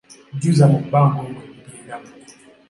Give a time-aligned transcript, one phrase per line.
[0.35, 2.09] Jjuza mu banga omwo ebigendamu.